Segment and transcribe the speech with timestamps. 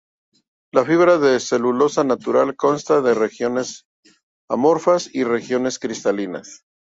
[0.77, 3.85] La fibra de celulosa natural consta de regiones
[4.49, 6.65] amorfas y regiones cristalinas.